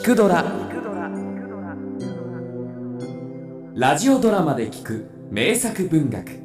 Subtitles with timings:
[0.00, 0.42] 聞くドラ」
[3.76, 6.40] ラジオドラマで聞く名作文学。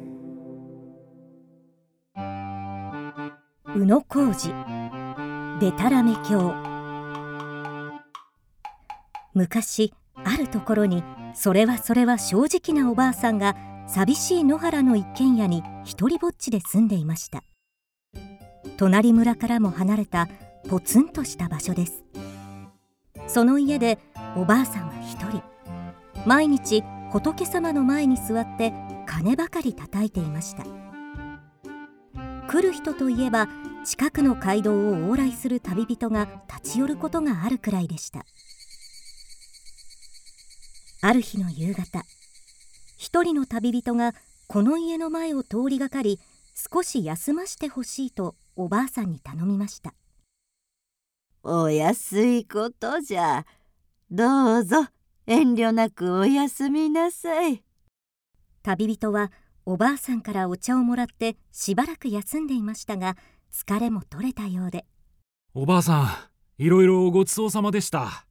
[3.74, 4.52] 宇野浩二。
[5.58, 6.52] でたらめ教
[9.32, 11.02] 昔あるところに
[11.32, 17.42] それはそれは正直なおばあさんが寂しい野原の一軒家に一りぼっちで住んでいました。
[18.76, 20.28] 隣村からも離れた
[20.68, 22.04] ポツンとした場所です。
[23.28, 23.98] その家で
[24.36, 25.42] おばあさんは一人。
[26.26, 28.72] 毎日仏様の前に座って
[29.06, 30.64] 鐘ばかり叩いていました。
[32.48, 33.48] 来る人といえば
[33.84, 38.24] 近くの街道を往来する旅人が立ち寄ることがあるくらいでした。
[41.02, 42.04] ある日の夕方
[42.96, 44.14] 一人の旅人が
[44.48, 46.18] この家の前を通りがかり
[46.72, 49.92] 少し休ましてほしいとおばあさんに頼みました。
[51.48, 53.46] お安いことじゃ。
[54.10, 54.88] どうぞ
[55.28, 57.62] 遠慮なくお休みなさい。
[58.64, 59.30] 旅人は
[59.64, 63.16] おばあさんからお茶をもらってしばらく休んでいましたが
[63.52, 64.86] 疲れも取れたようで。
[65.54, 68.26] おばあさんいろいろごちそうさまでした。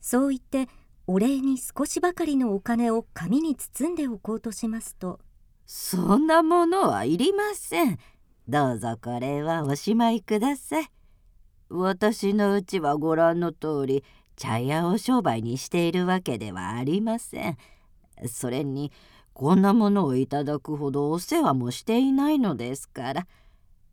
[0.00, 0.68] そう言って
[1.06, 5.20] お礼に少しばかりのお金を紙に包んでおこうとしますと。
[5.64, 8.00] そんなものはいりません。
[8.48, 10.90] どうぞこれはおしまいください
[11.74, 14.04] 私のうちはご覧の通り
[14.36, 17.56] 茶屋を商売にしているわけではありません。
[18.26, 18.92] それに
[19.32, 23.26] こんなものをいただくほどお世話もしていないのですから。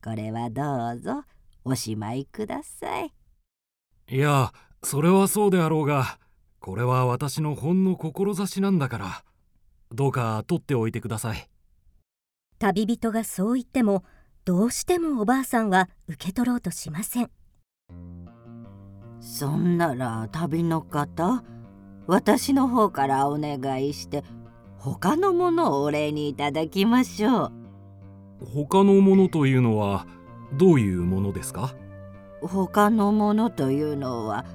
[0.04, 1.24] これはどうぞ
[1.64, 3.14] おしまいください。
[4.10, 4.52] いや
[4.84, 6.20] それはそうであろうが
[6.60, 9.24] これは私のほんの志なんだから。
[9.92, 11.50] どうか取っておいてください。
[12.60, 14.04] 旅人がそう言っても
[14.44, 17.32] どうしてもおばあさんは受け取ろうとしません
[19.20, 21.44] そんなら旅の方
[22.08, 24.24] 私の方からお願いして
[24.78, 27.52] 他のものをお礼にいただきましょう。
[28.54, 30.08] 他のものというのは
[30.54, 31.76] どういうものですか？
[32.42, 34.46] 他のものというのは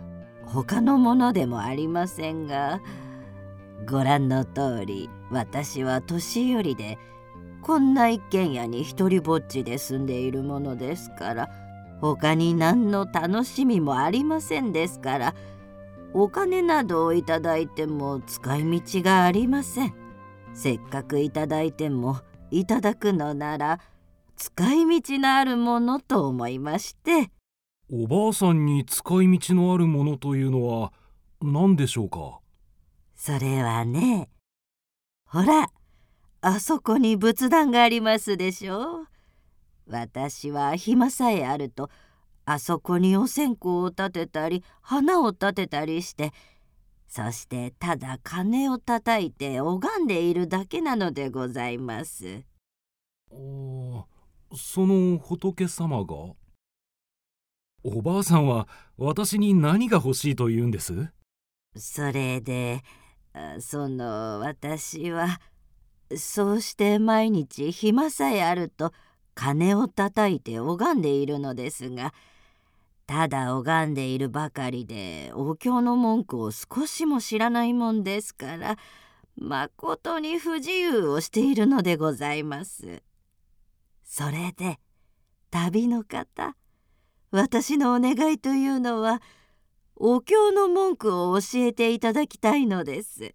[0.47, 2.81] 他のものでもありませんが
[3.87, 6.99] ご覧の通り私は年寄りで
[7.61, 11.51] こんな一軒家に一りぼっちで住んでいるものですから
[12.01, 15.35] 他に何の楽しみもありませんですから
[16.13, 19.95] お金などをいただいても使い道がありません。
[20.53, 22.19] せっかくいただいても
[22.53, 23.81] いただくのなら
[24.37, 27.31] 使い道のあるものと思いまして。
[27.91, 30.93] おばあさんに使い道のあるものというのは
[31.43, 32.41] 何でしょうか？
[33.17, 34.29] それはね
[35.27, 35.71] ほら
[36.41, 39.09] あそこに仏壇がありますでしょう
[39.89, 41.91] 私は暇さえあると
[42.47, 46.33] あそこにお線香を立てたり花を立てたりして
[47.07, 52.43] そしてただ鐘を叩いて拝んでいるだけなのでございます。
[54.57, 56.15] その仏様が？
[57.83, 58.67] おばあさんは
[58.97, 61.13] 私に何が欲しいと言うんです？
[61.77, 62.83] それで
[63.61, 65.41] その私は
[66.17, 68.93] そうして毎日暇さえあると
[69.35, 72.13] 鐘を叩いて拝んでいるのですが
[73.07, 78.79] ただ拝んでいるばかりでお経の文句を少しも知らないもんですから
[79.37, 83.03] まことに不自由をしているのでございます。
[84.05, 84.79] それで
[85.51, 86.57] 旅の方
[87.31, 89.21] 私のお願いというのは
[89.97, 93.35] お経の文句を教えていただきたいのです。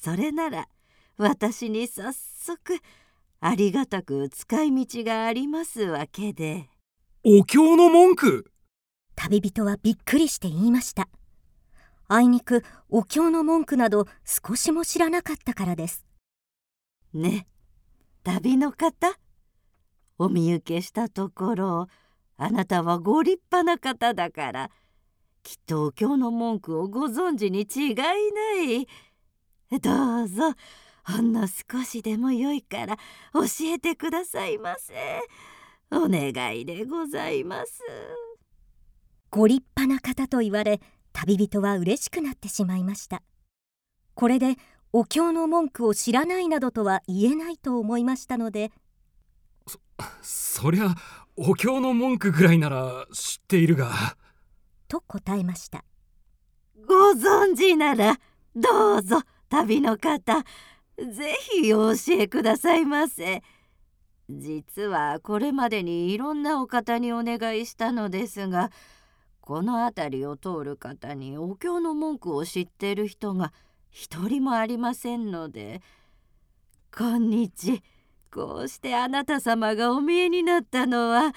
[0.00, 0.68] それなら
[1.16, 2.78] 私に早速
[3.44, 6.68] ありがたく使い道がありますわけで。
[7.24, 8.52] お経の文句？
[9.16, 11.08] 旅人はびっくりして言いました。
[12.06, 16.06] あいにくお経の文句など少しも知らなかったからです。
[17.12, 17.48] ね
[18.22, 19.18] 旅の方？
[20.18, 21.88] お見受けしたところ
[22.36, 24.70] あなたはご立派な方だから
[25.42, 28.06] きっとお経の文句をご存知に違いな
[29.72, 29.80] い。
[29.80, 30.54] どうぞ
[31.04, 32.96] ほんの少しでもよいから
[33.32, 34.94] 教えてくださいませ。
[35.90, 37.82] お願いでございます。
[39.30, 40.80] ご立派な方と言われ
[41.12, 43.22] 旅人は嬉しくなってしまいました。
[44.14, 44.56] これで
[44.92, 48.70] お経の文句を知らないなどとは言えないと思いましたので
[49.66, 49.78] そ
[50.20, 50.94] そりゃ
[51.36, 54.16] お経の文句ぐらいなら知っているが。
[54.86, 55.84] と答えました。
[56.86, 58.18] ご存知なら
[58.54, 60.44] どうぞ旅の方
[60.98, 63.42] ぜひお教えくださいませ
[64.28, 68.70] 実はこれまでにいろんなお方にお願いしたのですが
[69.40, 73.52] この辺りを通る方にお経の文句を知っている人が
[73.90, 75.82] 一人もありませんので
[76.96, 77.82] 「今日
[78.30, 81.32] こうしてあなた様がお見えになったのは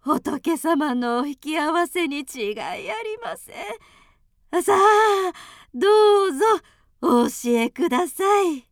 [0.00, 2.88] 仏様のお引き合わせに違いあり
[3.22, 4.62] ません。
[4.62, 5.32] さあ
[5.74, 5.88] ど
[6.26, 6.44] うぞ
[7.02, 8.67] お教えください。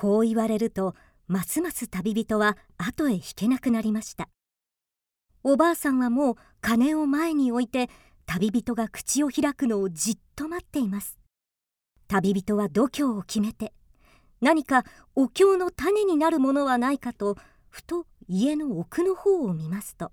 [0.00, 0.94] こう言われると
[1.26, 4.28] ますます旅人は後へ引けなくなりました。
[5.42, 7.90] おばあさんはもう鐘を前に置いて
[8.24, 11.18] 旅人が口を開くのをじっと待っています。
[12.06, 13.72] 旅人は度胸を決めて
[14.40, 14.84] 何か
[15.16, 17.36] お経の種になるものはないかと
[17.68, 20.12] ふと家の奥の方を見ますと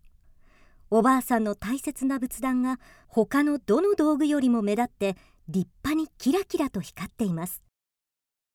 [0.90, 5.16] おばあさんの大切な仏壇が他のどの道具よりも目立って
[5.48, 7.65] 立派にキラキラと光っています。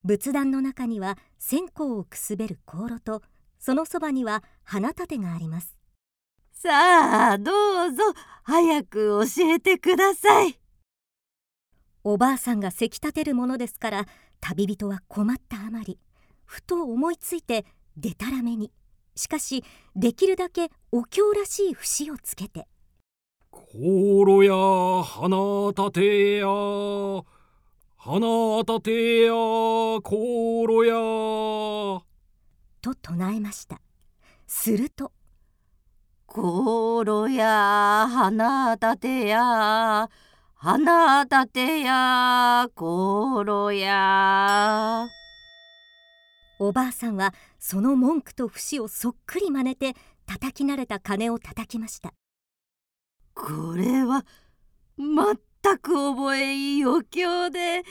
[0.03, 3.21] 仏壇の中には線香をくすべる香炉と
[3.59, 5.77] そのそばには花立てがあります。
[6.53, 7.51] さあど
[7.87, 8.03] うぞ
[8.43, 10.59] 早く教えてください。
[12.03, 14.07] おばあさんがせき立てるものですから
[14.39, 15.99] 旅人は困ったあまり
[16.45, 17.65] ふと思いついて
[17.95, 18.71] でたらめに。
[19.15, 19.63] しかし
[19.95, 22.67] できるだけお経らしい節をつけて
[23.51, 23.57] 「香
[24.25, 26.47] 炉や花立てや
[28.03, 30.15] 花立てや香
[30.67, 32.01] 炉や」
[32.81, 33.79] と唱えました。
[34.47, 35.11] すると
[36.25, 36.41] 「香
[37.05, 40.09] 炉や花立てや。
[40.55, 45.07] 花立てや香炉や」
[46.57, 49.95] おばあさんはその文句と節をそっくり真似て
[50.25, 52.15] 叩き慣れた鐘を叩きました。
[53.35, 54.25] これは
[55.63, 57.83] 全く覚えいいお経で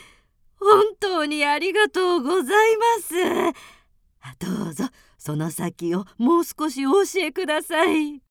[0.58, 3.14] 本当にありがとうございます。
[4.38, 4.84] どうぞ
[5.16, 8.22] その先をもう少しお教えください。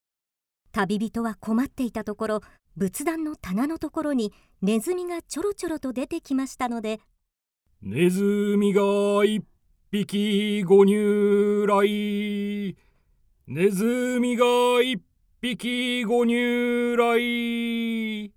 [0.72, 2.42] 旅人は困っていたところ
[2.76, 4.32] 仏壇の棚のところに
[4.62, 7.00] ネズミがちょろちょろと出てきましたので
[7.82, 8.82] 「ネズミが
[9.26, 9.44] 一
[9.90, 12.78] 匹ご入来」
[13.48, 14.46] 「ネズミが
[14.84, 15.02] 一
[15.42, 18.32] 匹ご入来」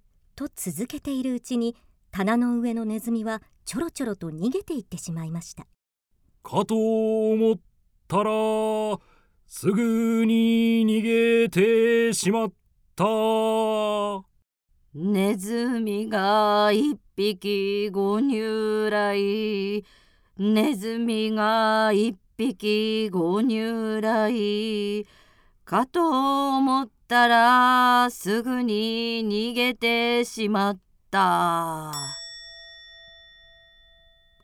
[0.49, 1.77] と続けているうちに
[2.11, 5.67] 棚の上のネズミはちょろちょろと逃げていってしまいました。
[6.43, 6.75] かと
[7.31, 7.59] 思っ
[8.09, 8.31] たら
[9.47, 12.53] すぐに逃げてしまっ
[12.97, 13.05] た。
[14.94, 19.85] ネズミが一匹ご入来。
[20.39, 25.06] ネズミが一匹ご入来。
[25.65, 30.79] かと思ったたらすぐに逃げてしまっ
[31.11, 31.93] た。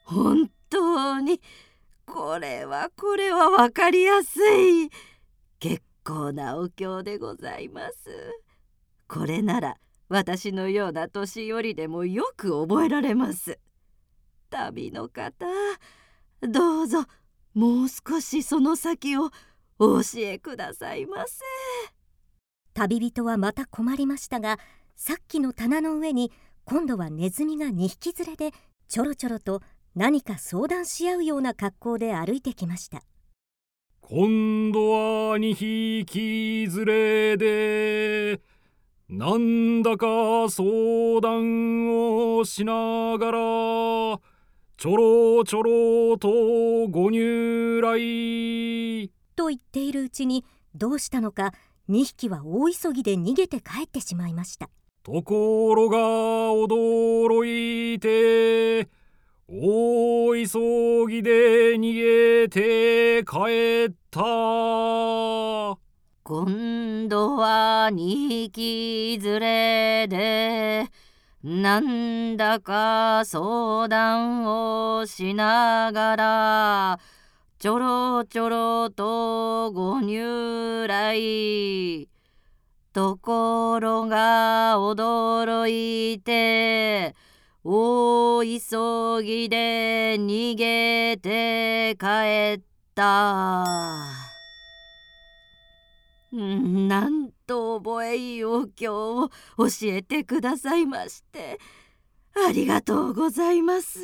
[0.04, 1.40] 本当に。
[2.06, 4.90] これはこれはわかりやすい。
[5.60, 8.40] 結構なお経でございます。
[9.06, 9.76] これなら
[10.08, 13.58] 私のような年寄りでもよく覚えられます。
[14.50, 15.46] 旅の方
[16.40, 17.04] どうぞ
[17.52, 19.30] もう少しその先を
[19.78, 21.97] お教えくださいませ。
[22.78, 24.60] 旅人はまた困りましたが
[24.94, 26.30] さっきの棚の上に
[26.64, 29.62] 今度はネズミが2匹連れでちょろちょろと
[29.96, 33.02] 何か相談し合うような格好で歩いてきました。
[34.00, 38.40] 今度は2匹連れで
[39.08, 40.06] なんだか
[40.48, 44.20] 相談をしながら
[44.76, 46.28] ちょろちょろと
[46.88, 49.10] ご入来。
[49.34, 50.44] と言っているうちに
[50.76, 51.52] どうしたのか
[51.88, 54.68] 2匹は大急ぎで逃げて帰ってしまいました。
[55.02, 58.88] ところが驚いて
[59.48, 64.20] 大急ぎで逃げて帰った。
[66.24, 70.90] 今度は2匹連れで
[71.42, 77.00] なんだか相談をしながら
[77.58, 82.08] ちょろちょろとご入来
[82.92, 87.16] ところが驚いて
[87.64, 92.62] 大急ぎで逃げて帰っ
[92.94, 93.64] た。
[96.30, 101.58] なんと覚えいいお経を教えてくださいまして
[102.46, 104.00] ありがとうございます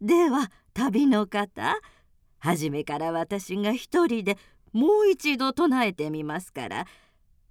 [0.00, 1.74] では旅の方
[2.38, 4.36] 初めから私が一人で
[4.74, 6.86] もう一度唱えてみますから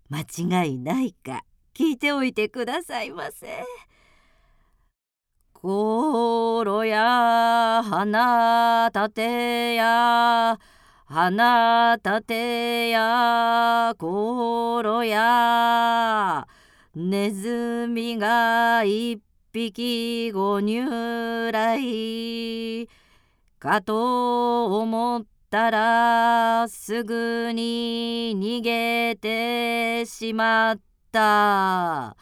[0.09, 3.47] 間違いないか聞いておいてくださいませ。
[5.55, 10.59] 香炉や花立てや
[11.05, 14.05] 花立てや香
[14.83, 16.47] 炉や
[16.93, 19.19] ネズミが一
[19.51, 22.87] 匹ご入来
[23.65, 30.79] かと思ったらすぐに逃げてしまっ
[31.11, 32.15] た。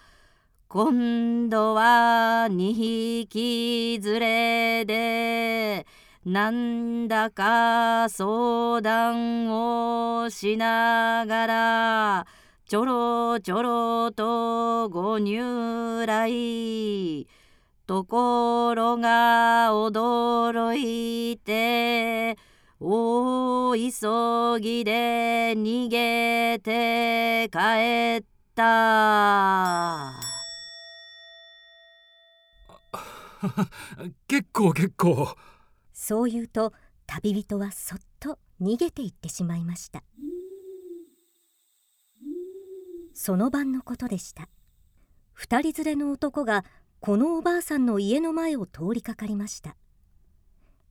[0.70, 5.86] 今度は2匹連れで
[6.24, 9.50] なんだか相談
[10.22, 12.28] をしながら
[12.66, 17.43] ちょろちょろとご入来。
[17.86, 22.38] ところが驚いて
[22.80, 28.26] 大急ぎで逃げて帰っ
[28.56, 30.14] た。
[34.30, 35.36] 結構結構。
[35.92, 36.72] そう言うと
[37.06, 40.04] 旅人はそっと逃げていってしまいました。
[43.14, 44.48] その晩のことでした。
[45.34, 46.64] 二人連れの男が
[47.06, 49.76] このおばあさんの家の前を通りかかりました。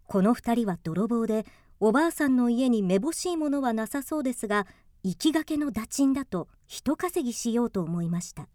[0.04, 1.46] この二人は泥棒で
[1.80, 4.66] おばあさんの家にめぼしいものはなさそうですが
[5.02, 8.46] 行きがけのダチンだと人稼ぎしようと思いました。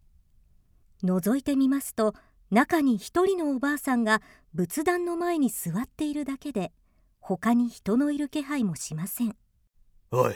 [1.04, 2.14] 覗いてみますと
[2.52, 4.22] 中に一人のおばあさんが
[4.54, 6.72] 仏壇の前に座っているだけで
[7.20, 9.36] 他に人のいる気配もしません。
[10.12, 10.36] おい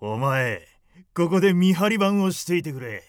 [0.00, 0.66] お前
[1.14, 3.04] ここで見張り番をしていてくれ。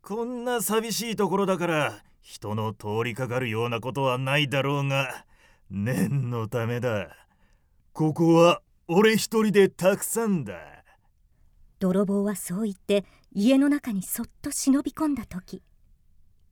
[0.00, 5.26] こんな寂しいところだから人の通りかかるようなことはないだろうが
[5.68, 7.08] 念のためだ。
[7.92, 10.54] ここは俺一人でたくさんだ。
[11.80, 15.60] 泥棒はそう言って家の中にそっと忍び込んだ時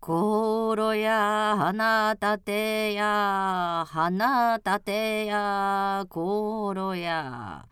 [0.01, 7.67] ころや花立てや花立てやころや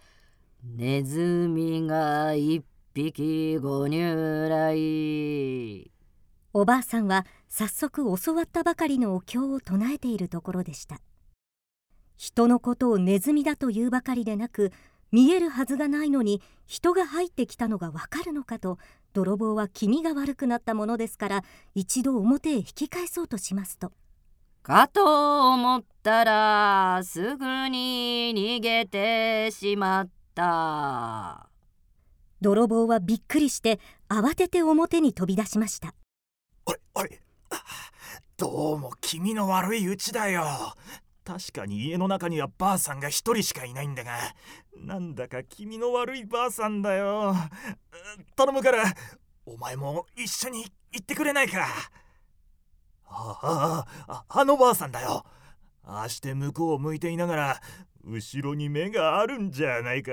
[0.63, 5.96] ネズミが一匹ご入来
[6.59, 11.03] おばあさんは早速教わったばかりのお経を唱えているところでした。
[12.17, 14.73] 人のことをネズミだというばかりでなく
[15.13, 18.79] 見えるはずがないのに人が入ってきたのがわかるのかと
[19.13, 21.45] 泥棒は気味が悪くなったものですから
[21.75, 23.93] 一度表へ引き返そうとしますと。
[24.63, 31.51] かと思ったらすぐに逃げてしまった。
[32.41, 35.95] 泥棒はびっくりして慌てて表に飛び出しました
[36.99, 37.19] おいおい
[38.39, 40.47] どうも気味の悪いうちだよ。
[41.27, 44.17] 確かに家の中にはばあさんが一人しかいないんだが。
[44.79, 47.35] なんだか気味の悪いばあさんだよ。
[48.35, 48.85] 頼むから
[49.45, 51.67] お前も一緒に行ってくれないか。
[53.05, 55.23] あああのばあさんだよ。
[55.85, 57.61] ああして向こうを向いていながら
[58.05, 60.13] 後ろに目があるんじゃないか。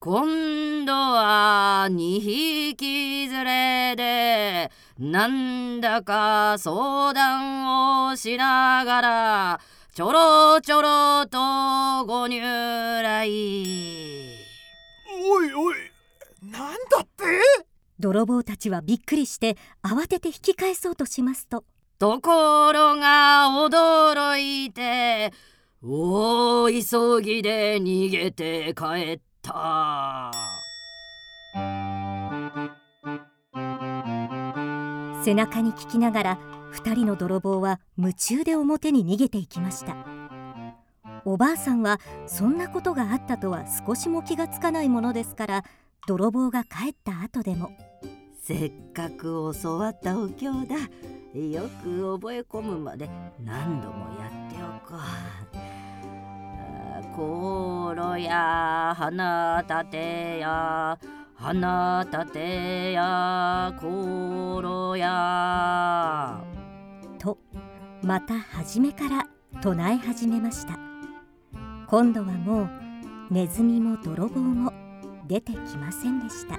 [0.00, 9.60] 今度は2匹連れでなんだか相談をしながら
[9.94, 11.38] ちょろちょろと
[12.04, 13.28] ご入来。
[15.30, 15.74] おいおい
[16.42, 17.24] なんだって？
[18.00, 21.64] 泥棒たちはびっくりして慌てて引き返そうとしますと。
[22.00, 25.32] ところが驚いて
[25.80, 30.32] 大急ぎで逃げて帰った
[35.28, 36.38] 背中に聞きながら
[36.72, 39.94] 2人の泥棒は夢中で表に逃げていきました。
[41.26, 45.64] おばあさんはそんなことがあったとは少しも気がつかないものですから
[46.06, 47.72] 泥棒が帰った後でも。
[48.42, 50.76] せっかく教わったお経だ。
[51.38, 53.10] よく覚え込むまで
[53.44, 55.58] 何度もやっておこう。
[57.14, 60.96] ころや花立てや
[61.40, 66.42] 花立てやころや。
[67.16, 67.38] と
[68.02, 69.24] また初めから
[69.62, 70.76] 唱え始めました。
[71.86, 72.68] 今度はもう
[73.30, 74.72] ネズミも泥棒も
[75.28, 76.58] 出てきませんでした。